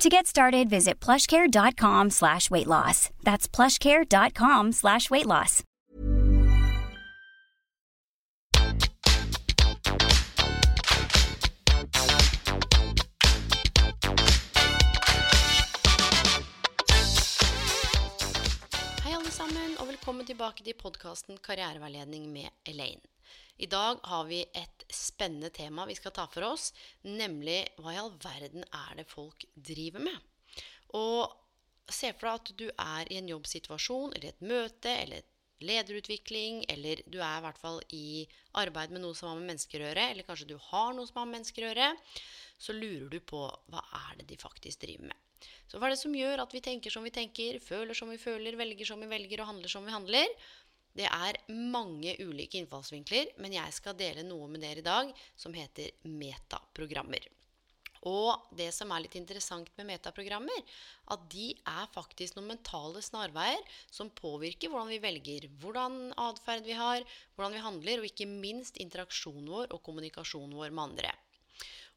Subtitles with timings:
[0.00, 3.10] To get started, visit plushcare.com slash weight loss.
[3.22, 5.62] That's plushcare.com slash weight loss.
[19.04, 23.09] Hei alle sammen, og velkommen tilbake til podkasten Karriereveiledning med Elaine.
[23.60, 26.70] I dag har vi et spennende tema vi skal ta for oss,
[27.04, 30.16] nemlig hva i all verden er det folk driver med?
[30.96, 31.28] Og
[31.92, 35.28] se for deg at du er i en jobbsituasjon eller et møte eller
[35.60, 38.24] lederutvikling, eller du er i hvert fall i
[38.56, 41.20] arbeid med noe som har med mennesker å gjøre, eller kanskje du har noe som
[41.20, 41.90] har med mennesker å gjøre,
[42.60, 45.26] så lurer du på hva er det de faktisk driver med.
[45.68, 48.18] Så hva er det som gjør at vi tenker som vi tenker, føler som vi
[48.20, 50.32] føler, velger som vi velger og handler som vi handler?
[50.96, 55.54] Det er mange ulike innfallsvinkler, men jeg skal dele noe med dere i dag som
[55.54, 57.28] heter metaprogrammer.
[58.08, 60.62] Og det som er litt interessant med metaprogrammer,
[61.12, 63.60] at de er faktisk noen mentale snarveier
[63.92, 67.04] som påvirker hvordan vi velger, hvordan atferd vi har,
[67.36, 71.12] hvordan vi handler, og ikke minst interaksjonen vår og kommunikasjonen vår med andre.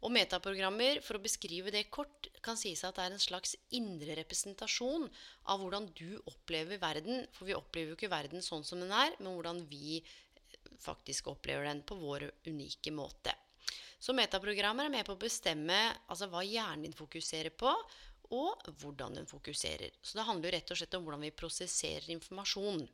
[0.04, 4.18] Og metaprogrammer, for å beskrive det kort, kan sies at det er en slags indre
[4.20, 5.08] representasjon
[5.48, 7.24] av hvordan du opplever verden.
[7.32, 10.02] For vi opplever jo ikke verden sånn som den er, men hvordan vi
[10.84, 13.32] faktisk opplever den på vår unike måte.
[14.04, 15.78] Så metaprogrammer er med på å bestemme
[16.12, 17.72] altså, hva hjernen din fokuserer på,
[18.34, 19.94] og hvordan den fokuserer.
[20.02, 22.86] Så det handler jo rett og slett om hvordan vi prosesserer informasjon.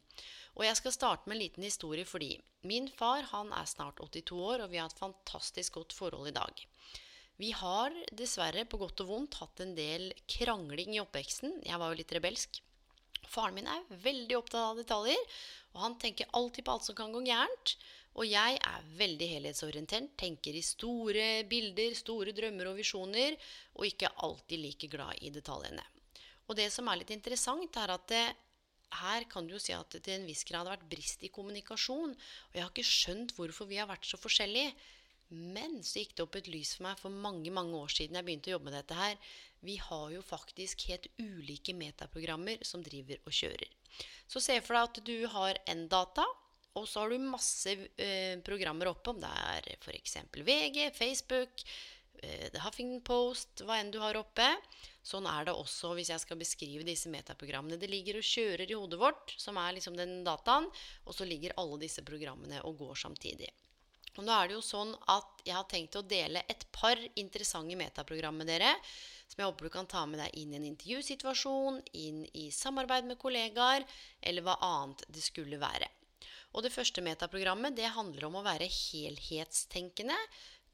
[0.57, 2.33] Og jeg skal starte med en liten historie fordi
[2.67, 6.35] min far han er snart 82 år, og vi har et fantastisk godt forhold i
[6.35, 6.65] dag.
[7.39, 11.61] Vi har dessverre på godt og vondt hatt en del krangling i oppveksten.
[11.63, 12.59] Jeg var jo litt rebelsk.
[13.29, 15.21] Faren min er veldig opptatt av detaljer,
[15.71, 17.75] og han tenker alltid på alt som kan gå gærent.
[18.17, 23.37] Og jeg er veldig helhetsorientert, tenker i store bilder, store drømmer og visjoner,
[23.77, 25.85] og ikke alltid like glad i detaljene.
[26.49, 28.25] Og det som er litt interessant, er at det,
[28.99, 31.29] her kan du jo si at det til en viss grad har vært brist i
[31.33, 32.15] kommunikasjon.
[32.15, 34.73] Og jeg har ikke skjønt hvorfor vi har vært så forskjellige.
[35.29, 38.25] Men så gikk det opp et lys for meg for mange mange år siden jeg
[38.25, 39.17] begynte å jobbe med dette her.
[39.61, 43.69] Vi har jo faktisk helt ulike metaprogrammer som driver og kjører.
[44.29, 46.25] Så se for deg at du har en data,
[46.79, 50.17] og så har du masse eh, programmer oppe, om det er f.eks.
[50.33, 51.63] VG, Facebook,
[52.21, 54.47] eh, The Huffington Post, hva enn du har oppe.
[55.05, 57.79] Sånn er det også hvis jeg skal beskrive disse metaprogrammene.
[57.79, 60.69] Det ligger og kjører i hodet vårt, som er liksom den dataen,
[61.05, 63.49] og så ligger alle disse programmene og går samtidig.
[64.17, 67.77] Og nå er det jo sånn at jeg har tenkt å dele et par interessante
[67.79, 68.73] metaprogram med dere.
[69.29, 73.07] Som jeg håper du kan ta med deg inn i en intervjusituasjon, inn i samarbeid
[73.07, 73.85] med kollegaer,
[74.19, 75.87] eller hva annet det skulle være.
[76.55, 80.17] Og det første metaprogrammet det handler om å være helhetstenkende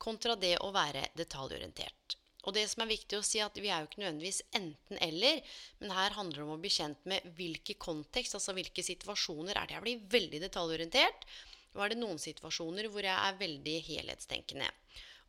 [0.01, 2.17] kontra det å være detaljorientert.
[2.45, 5.41] Og det som er viktig å si, at vi er jo ikke nødvendigvis enten-eller,
[5.81, 9.65] men her handler det om å bli kjent med hvilke kontekst, altså hvilke situasjoner er
[9.65, 11.25] det jeg blir veldig detaljorientert,
[11.73, 14.69] og er det noen situasjoner hvor jeg er veldig helhetstenkende.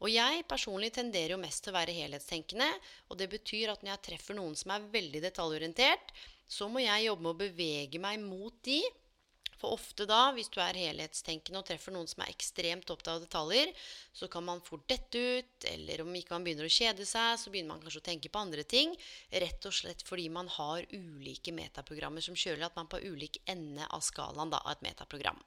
[0.05, 2.69] Og jeg personlig tenderer jo mest til å være helhetstenkende.
[3.09, 6.13] Og det betyr at når jeg treffer noen som er veldig detaljorientert,
[6.47, 8.83] så må jeg jobbe med å bevege meg mot de.
[9.61, 13.25] For ofte da, hvis du er helhetstenkende og treffer noen som er ekstremt opptatt av
[13.25, 13.72] detaljer,
[14.12, 17.53] så kan man fort dette ut, eller om ikke man begynner å kjede seg, så
[17.53, 18.93] begynner man kanskje å tenke på andre ting.
[19.33, 23.89] Rett og slett fordi man har ulike metaprogrammer som kjøler at man på ulik ende
[23.89, 25.41] av skalaen da, av et metaprogram.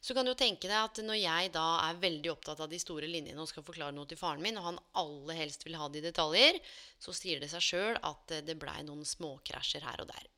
[0.00, 3.08] Så kan du tenke deg at når jeg da er veldig opptatt av de store
[3.10, 6.02] linjene og skal forklare noe til faren min, og han aller helst vil ha det
[6.02, 6.60] i detaljer,
[7.02, 10.28] så sier det seg sjøl at det blei noen småkrasjer her og der.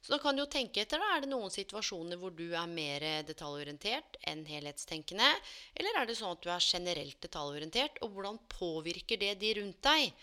[0.00, 0.98] Så da kan du jo tenke etter.
[0.98, 5.30] da, Er det noen situasjoner hvor du er mer detaljorientert enn helhetstenkende?
[5.74, 8.00] Eller er det sånn at du er generelt detaljorientert?
[8.04, 10.14] Og hvordan påvirker det de rundt deg?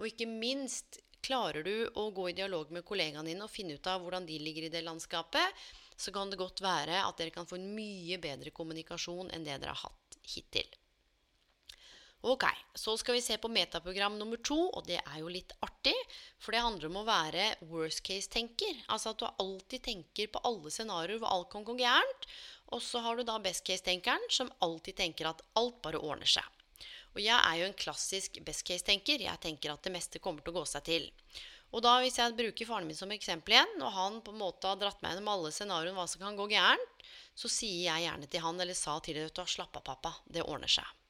[0.00, 3.86] Og ikke minst, klarer du å gå i dialog med kollegaene dine og finne ut
[3.90, 5.66] av hvordan de ligger i det landskapet?
[5.96, 9.56] så kan det godt være at dere kan få en mye bedre kommunikasjon enn det
[9.62, 10.68] dere har hatt hittil.
[12.26, 12.44] Ok,
[12.74, 15.94] Så skal vi se på metaprogram nummer to, og det er jo litt artig.
[16.42, 18.80] For det handler om å være worst case-tenker.
[18.90, 22.26] Altså at du alltid tenker på alle scenarioer hvor alt kan gå gærent.
[22.74, 26.42] Og så har du da best case-tenkeren, som alltid tenker at alt bare ordner seg.
[27.14, 29.22] Og jeg er jo en klassisk best case-tenker.
[29.28, 31.08] Jeg tenker at det meste kommer til å gå seg til.
[31.70, 34.66] Og da, hvis jeg bruker faren min som eksempel igjen, og han på en måte
[34.66, 37.08] har dratt meg gjennom alle scenarioene hva som kan gå gærent,
[37.38, 40.42] så sier jeg gjerne til han, eller sa til deg, du slapp av, pappa, det
[40.42, 41.05] ordner seg.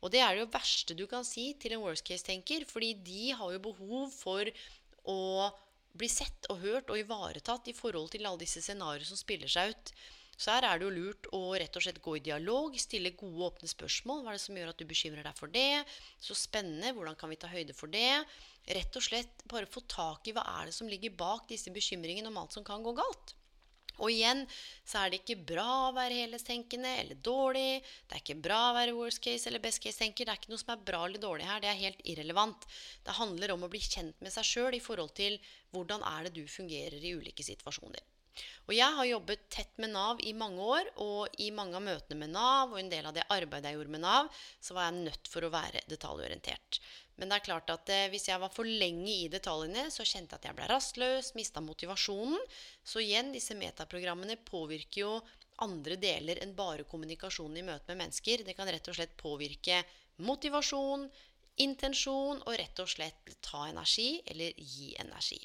[0.00, 3.34] Og det er det jo verste du kan si til en worst case-tenker, fordi de
[3.36, 4.48] har jo behov for
[5.08, 5.18] å
[5.96, 9.74] bli sett og hørt og ivaretatt i forhold til alle disse scenarioene som spiller seg
[9.74, 9.92] ut.
[10.40, 13.50] Så her er det jo lurt å rett og slett gå i dialog, stille gode,
[13.50, 14.22] åpne spørsmål.
[14.22, 15.82] Hva er det som gjør at du bekymrer deg for det?
[16.16, 16.94] Så spennende.
[16.96, 18.22] Hvordan kan vi ta høyde for det?
[18.70, 22.32] Rett og slett bare få tak i hva er det som ligger bak disse bekymringene
[22.32, 23.34] om alt som kan gå galt.
[23.98, 24.44] Og igjen
[24.86, 27.80] så er det ikke bra å være helhetstenkende eller dårlig.
[28.06, 30.28] Det er ikke bra å være worst case eller best case-tenker.
[30.28, 31.64] Det er ikke noe som er bra eller dårlig her.
[31.64, 32.68] Det er helt irrelevant.
[33.06, 35.40] Det handler om å bli kjent med seg sjøl i forhold til
[35.74, 38.02] hvordan er det du fungerer i ulike situasjoner.
[38.68, 42.18] Og jeg har jobbet tett med Nav i mange år, og i mange av møtene
[42.20, 44.28] med Nav og en del av det arbeidet jeg gjorde med Nav,
[44.62, 46.80] så var jeg nødt for å være detaljorientert.
[47.20, 50.36] Men det er klart at eh, hvis jeg var for lenge i detaljene, så kjente
[50.36, 52.38] jeg at jeg ble rastløs, mista motivasjonen.
[52.86, 55.12] Så igjen, disse metaprogrammene påvirker jo
[55.60, 58.46] andre deler enn bare kommunikasjonen i møte med mennesker.
[58.46, 59.82] Det kan rett og slett påvirke
[60.24, 61.08] motivasjon,
[61.60, 65.42] intensjon og rett og slett ta energi eller gi energi.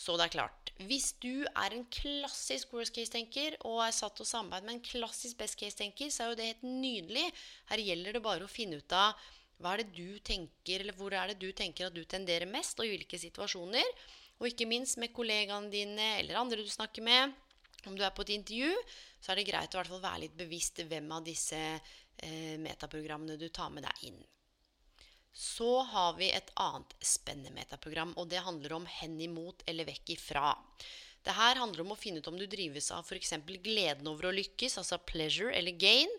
[0.00, 4.24] Så det er klart, hvis du er en klassisk worst case-tenker og er satt til
[4.24, 7.26] å samarbeide med en klassisk best case-tenker, så er jo det helt nydelig.
[7.68, 9.28] Her gjelder det bare å finne ut av
[9.60, 12.80] hva er det du tenker, eller hvor er det du tenker at du tenderer mest,
[12.80, 13.92] og i hvilke situasjoner.
[14.40, 17.36] Og ikke minst med kollegaene dine eller andre du snakker med.
[17.84, 18.72] Om du er på et intervju,
[19.20, 23.68] så er det greit å være litt bevisst hvem av disse eh, metaprogrammene du tar
[23.72, 24.20] med deg inn.
[25.32, 30.16] Så har vi et annet spennende metaprogram, og det handler om hen imot eller vekk
[30.16, 30.54] ifra.
[31.22, 33.34] Det her handler om å finne ut om du drives av f.eks.
[33.60, 36.12] gleden over å lykkes, altså pleasure eller gain,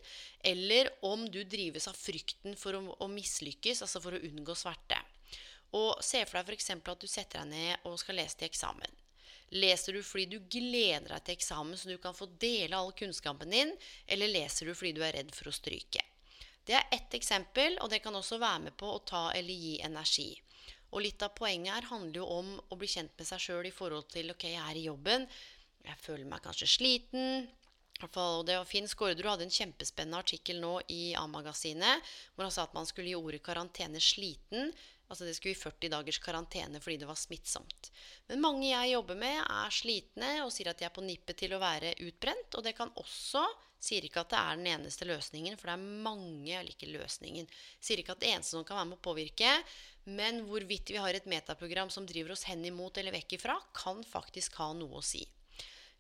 [0.46, 5.00] eller om du drives av frykten for å, å mislykkes, altså for å unngå sverte.
[5.78, 6.70] Og Se for deg f.eks.
[6.78, 9.02] at du setter deg ned og skal lese til eksamen.
[9.52, 13.52] Leser du fordi du gleder deg til eksamen så du kan få dele all kunnskapen
[13.52, 13.74] din,
[14.08, 16.06] eller leser du fordi du er redd for å stryke?
[16.68, 19.80] Det er ett eksempel, og det kan også være med på å ta eller gi
[19.82, 20.30] energi.
[20.92, 23.74] Og litt av poenget her handler jo om å bli kjent med seg sjøl i
[23.74, 25.26] forhold til ok, jeg er i jobben,
[25.88, 27.50] jeg føler meg kanskje sliten.
[28.02, 32.02] Og det var Finn Skårderud hadde en kjempespennende artikkel nå i A-magasinet
[32.34, 34.72] hvor han sa at man skulle gi ordet karantene sliten.
[35.12, 37.92] Altså det skulle gi 40 dagers karantene fordi det var smittsomt.
[38.32, 41.54] Men mange jeg jobber med, er slitne og sier at de er på nippet til
[41.54, 42.58] å være utbrent.
[42.58, 43.44] Og det kan også
[43.82, 47.48] Sier ikke at det er den eneste løsningen, for det er mange eller ikke løsningen.
[47.82, 49.54] Sier ikke at det eneste som kan være med å påvirke,
[50.06, 54.04] men hvorvidt vi har et metaprogram som driver oss hen imot eller vekk ifra, kan
[54.06, 55.26] faktisk ha noe å si.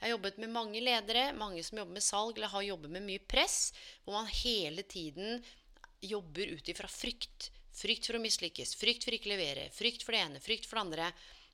[0.01, 3.05] Jeg har jobbet med mange ledere, mange som jobber med salg eller har jobbet med
[3.05, 3.57] mye press,
[4.05, 5.43] hvor man hele tiden
[6.01, 7.51] jobber ut ifra frykt.
[7.73, 10.85] Frykt for å mislykkes, frykt for ikke levere, frykt for det ene, frykt for det
[10.87, 11.11] andre.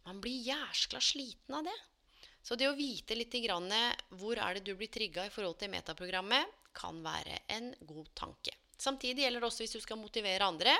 [0.07, 1.75] Man blir jæskla sliten av det.
[2.47, 3.67] Så det å vite litt grann,
[4.15, 8.53] hvor er det du blir trigga i forhold til metaprogrammet, kan være en god tanke.
[8.77, 10.75] Samtidig gjelder det også hvis du skal motivere andre.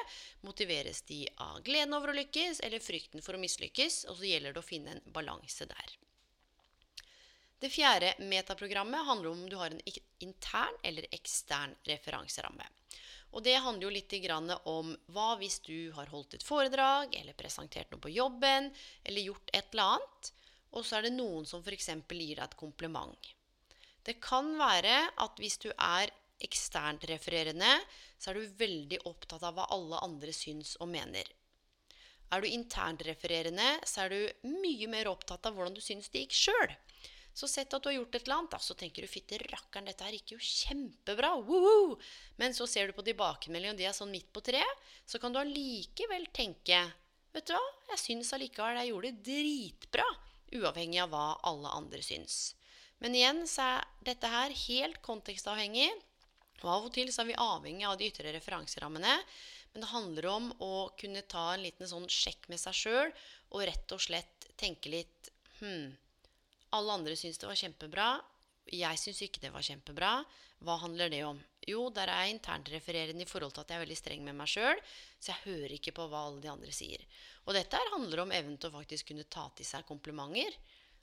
[0.48, 4.06] Motiveres de av gleden over å lykkes eller frykten for å mislykkes?
[4.08, 5.98] Og så gjelder det å finne en balanse der.
[7.60, 9.82] Det fjerde metaprogrammet handler om om du har en
[10.24, 12.70] intern eller ekstern referanseramme.
[13.36, 14.14] Og det handler jo litt
[14.70, 18.72] om hva hvis du har holdt et foredrag eller presentert noe på jobben
[19.04, 20.32] eller gjort et eller annet,
[20.78, 21.90] og så er det noen som f.eks.
[21.90, 23.34] gir deg et kompliment.
[24.06, 26.14] Det kan være at hvis du er
[26.44, 27.74] eksternt refererende,
[28.18, 31.26] så er du veldig opptatt av hva alle andre syns og mener.
[32.32, 36.26] Er du internt refererende, så er du mye mer opptatt av hvordan du syns det
[36.26, 36.76] gikk sjøl.
[37.38, 39.86] Så sett at du har gjort et eller annet, da, så tenker du 'fytti rakkeren,
[39.86, 41.36] dette her gikk jo kjempebra'.
[41.46, 41.98] Woohoo!
[42.42, 44.88] Men så ser du på tilbakemeldingen, og de er sånn midt på treet.
[45.06, 46.82] Så kan du allikevel tenke
[47.34, 52.02] 'Vet du hva, jeg syns allikevel jeg gjorde det dritbra' uavhengig av hva alle andre
[52.06, 52.56] syns.
[53.04, 55.90] Men igjen så er dette her helt kontekstavhengig.
[56.64, 59.20] Og av og til så er vi avhengig av de ytre referanserammene.
[59.74, 63.12] Men det handler om å kunne ta en liten sånn sjekk med seg sjøl
[63.54, 65.96] og rett og slett tenke litt Hm,
[66.70, 68.08] alle andre syns det var kjempebra.
[68.70, 70.12] Jeg syns ikke det var kjempebra.
[70.62, 71.40] Hva handler det om?
[71.68, 74.48] Jo, der er jeg internrefererende i forhold til at jeg er veldig streng med meg
[74.48, 74.80] sjøl.
[75.20, 77.04] Så jeg hører ikke på hva alle de andre sier.
[77.44, 80.56] Og dette her handler om evnen til å faktisk kunne ta til seg komplimenter.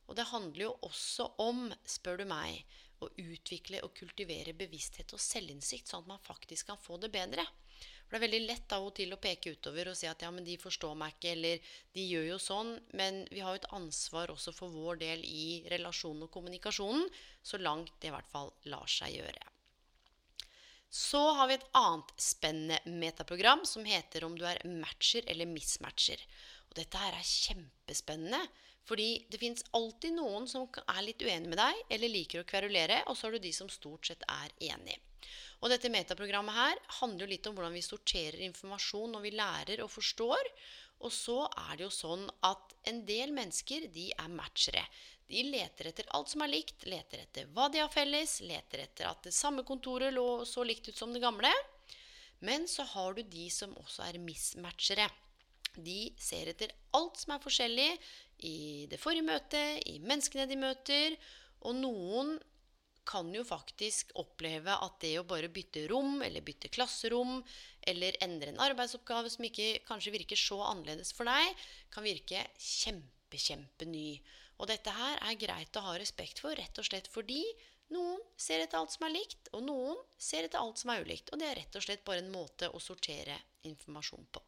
[0.08, 2.64] Og det handler jo også om, spør du meg,
[3.04, 7.44] å utvikle og kultivere bevissthet og selvinnsikt, sånn at man faktisk kan få det bedre.
[8.04, 10.30] For det er veldig lett av og til å peke utover og si at ja,
[10.32, 12.76] men de forstår meg ikke, eller de gjør jo sånn.
[12.96, 17.08] Men vi har jo et ansvar også for vår del i relasjonen og kommunikasjonen,
[17.42, 19.53] så langt det i hvert fall lar seg gjøre.
[20.94, 26.20] Så har vi et annet spennende metaprogram som heter om du er matcher eller mismatcher.
[26.70, 28.38] Og dette her er kjempespennende.
[28.84, 33.00] Fordi det fins alltid noen som er litt uenig med deg, eller liker å kverulere,
[33.08, 34.98] og så har du de som stort sett er enig.
[35.64, 39.82] Og dette metaprogrammet her handler jo litt om hvordan vi sorterer informasjon når vi lærer
[39.84, 40.50] og forstår.
[41.00, 44.84] Og så er det jo sånn at en del mennesker, de er matchere.
[45.30, 49.08] De leter etter alt som er likt, leter etter hva de har felles, leter etter
[49.08, 51.52] at det samme kontoret lå så likt ut som det gamle.
[52.44, 55.08] Men så har du de som også er mismatchere.
[55.74, 57.90] De ser etter alt som er forskjellig
[58.46, 61.16] i det forrige møtet, i menneskene de møter.
[61.64, 62.36] Og noen
[63.08, 67.40] kan jo faktisk oppleve at det å bare bytte rom, eller bytte klasserom,
[67.84, 73.40] eller endre en arbeidsoppgave som ikke kanskje virker så annerledes for deg, kan virke kjempe,
[73.40, 74.08] kjempeny.
[74.58, 77.42] Og dette her er greit å ha respekt for, rett og slett fordi
[77.92, 81.32] noen ser etter alt som er likt, og noen ser etter alt som er ulikt.
[81.32, 83.36] Og det er rett og slett bare en måte å sortere
[83.68, 84.42] informasjon på.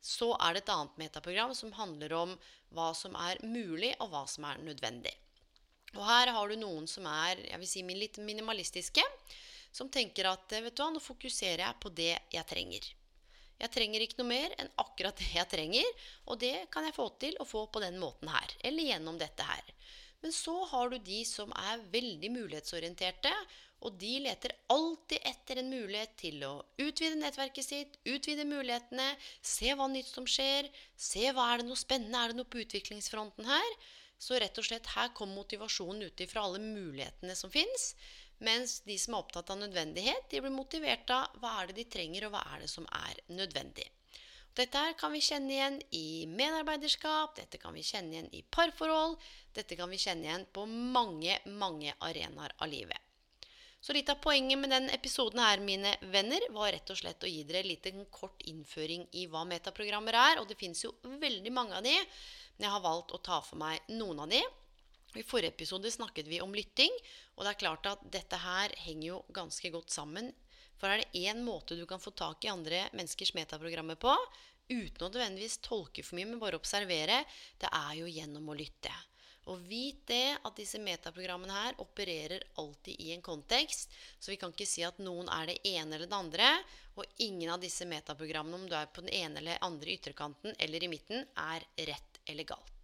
[0.00, 2.32] Så er det et annet metaprogram som handler om
[2.72, 5.12] hva som er mulig, og hva som er nødvendig.
[5.98, 9.04] Og her har du noen som er jeg vil si, litt minimalistiske,
[9.74, 12.86] som tenker at vet du hva, nå fokuserer jeg på det jeg trenger.
[13.60, 17.10] Jeg trenger ikke noe mer enn akkurat det jeg trenger, og det kan jeg få
[17.20, 19.74] til å få på den måten her, eller gjennom dette her.
[20.20, 23.32] Men så har du de som er veldig mulighetsorienterte,
[23.80, 26.52] og de leter alltid etter en mulighet til å
[26.82, 29.06] utvide nettverket sitt, utvide mulighetene,
[29.40, 32.60] se hva nytt som skjer, se hva er det noe spennende, er det noe på
[32.60, 33.70] utviklingsfronten her?
[34.20, 37.94] Så rett og slett her kommer motivasjonen ut ifra alle mulighetene som fins.
[38.40, 41.88] Mens de som er opptatt av nødvendighet, de blir motivert av hva er det de
[41.92, 43.86] trenger, og hva er det som er nødvendig.
[44.56, 49.14] Dette her kan vi kjenne igjen i medarbeiderskap, dette kan vi kjenne igjen i parforhold,
[49.54, 52.98] dette kan vi kjenne igjen på mange, mange arenaer av livet.
[53.80, 57.30] Så litt av poenget med den episoden her, mine venner, var rett og slett å
[57.30, 60.40] gi dere en kort innføring i hva metaprogrammer er.
[60.42, 61.94] Og det fins jo veldig mange av de,
[62.58, 64.42] men jeg har valgt å ta for meg noen av de.
[65.18, 66.92] I forrige episode snakket vi om lytting,
[67.34, 70.30] og det er klart at dette her henger jo ganske godt sammen.
[70.78, 74.14] For er det én måte du kan få tak i andre menneskers metaprogrammer på,
[74.70, 77.24] uten å nødvendigvis tolke for mye, men bare observere,
[77.58, 78.94] det er jo gjennom å lytte.
[79.50, 83.90] Og vit det at disse metaprogrammene her opererer alltid i en kontekst.
[84.20, 86.50] Så vi kan ikke si at noen er det ene eller det andre.
[87.00, 90.84] Og ingen av disse metaprogrammene, om du er på den ene eller andre ytterkanten eller
[90.84, 92.79] i midten, er rett eller galt.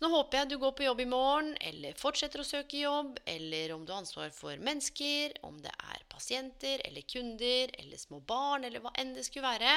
[0.00, 3.18] Så nå håper jeg du går på jobb i morgen, eller fortsetter å søke jobb,
[3.28, 8.22] eller om du har ansvar for mennesker, om det er pasienter eller kunder eller små
[8.24, 9.74] barn, eller hva enn det skulle være,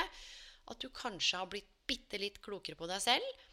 [0.72, 3.44] at du kanskje har blitt bitte litt klokere på deg selv.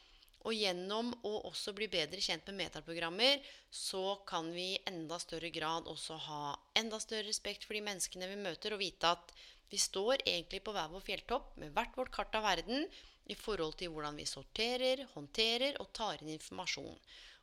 [0.47, 5.51] Og gjennom å også bli bedre kjent med metaprogrammer, så kan vi i enda større
[5.51, 9.35] grad også ha enda større respekt for de menneskene vi møter, og vite at
[9.75, 12.87] vi står egentlig på hver vår fjelltopp med hvert vårt kart av verden,
[13.27, 16.97] i forhold til hvordan vi sorterer, håndterer og tar inn informasjon.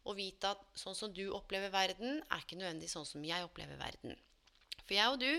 [0.07, 3.79] Og vite at sånn som du opplever verden, er ikke nødvendig sånn som jeg opplever
[3.79, 4.15] verden.
[4.86, 5.31] For jeg og du,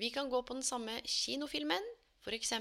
[0.00, 1.86] vi kan gå på den samme kinofilmen,
[2.24, 2.52] f.eks.,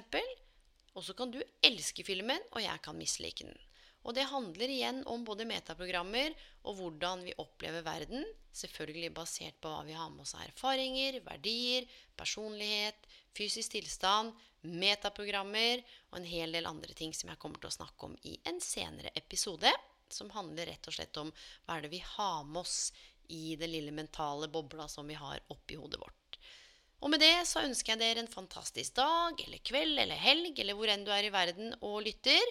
[0.98, 3.69] og så kan du elske filmen, og jeg kan mislike den.
[4.08, 8.24] Og det handler igjen om både metaprogrammer og hvordan vi opplever verden.
[8.56, 11.88] Selvfølgelig basert på hva vi har med oss av erfaringer, verdier,
[12.18, 17.78] personlighet, fysisk tilstand, metaprogrammer og en hel del andre ting som jeg kommer til å
[17.80, 19.72] snakke om i en senere episode.
[20.10, 21.30] Som handler rett og slett om
[21.68, 22.90] hva er det vi har med oss
[23.30, 26.16] i den lille mentale bobla som vi har oppi hodet vårt.
[27.00, 30.76] Og med det så ønsker jeg dere en fantastisk dag eller kveld eller helg eller
[30.76, 32.42] hvor enn du er i verden og lytter.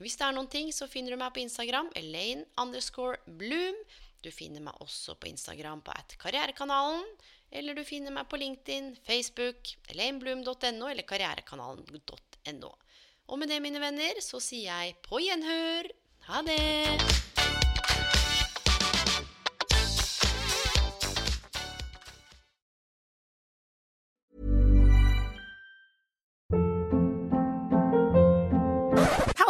[0.00, 1.90] Hvis det er noen ting, så finner du meg på Instagram.
[1.98, 3.76] Elaine underscore Bloom.
[4.22, 7.04] Du finner meg også på Instagram på at karrierekanalen.
[7.52, 12.72] Eller du finner meg på LinkedIn, Facebook, elainebloom.no eller karrierekanalen.no.
[13.28, 15.92] Og med det, mine venner, så sier jeg på gjenhør.
[16.30, 17.31] Ha det!